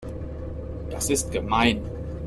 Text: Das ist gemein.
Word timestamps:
Das 0.89 1.11
ist 1.11 1.31
gemein. 1.31 1.87